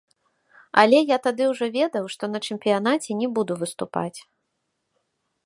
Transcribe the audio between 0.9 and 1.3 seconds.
я